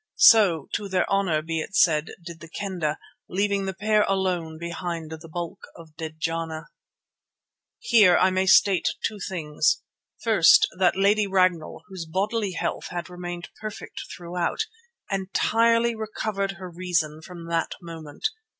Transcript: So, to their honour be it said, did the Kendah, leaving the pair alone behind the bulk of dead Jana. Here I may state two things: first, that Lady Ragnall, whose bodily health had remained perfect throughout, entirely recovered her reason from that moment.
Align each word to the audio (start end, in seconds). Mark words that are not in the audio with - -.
So, 0.15 0.67
to 0.73 0.89
their 0.89 1.07
honour 1.11 1.43
be 1.43 1.59
it 1.61 1.75
said, 1.75 2.07
did 2.25 2.39
the 2.39 2.49
Kendah, 2.49 2.97
leaving 3.29 3.65
the 3.65 3.73
pair 3.75 4.01
alone 4.07 4.57
behind 4.57 5.11
the 5.11 5.29
bulk 5.29 5.59
of 5.75 5.95
dead 5.95 6.15
Jana. 6.17 6.69
Here 7.77 8.17
I 8.17 8.31
may 8.31 8.47
state 8.47 8.89
two 9.05 9.19
things: 9.19 9.83
first, 10.23 10.65
that 10.79 10.95
Lady 10.95 11.27
Ragnall, 11.27 11.83
whose 11.87 12.07
bodily 12.07 12.53
health 12.53 12.87
had 12.87 13.11
remained 13.11 13.49
perfect 13.59 14.01
throughout, 14.11 14.65
entirely 15.11 15.93
recovered 15.93 16.53
her 16.53 16.71
reason 16.71 17.21
from 17.21 17.45
that 17.49 17.73
moment. 17.79 18.29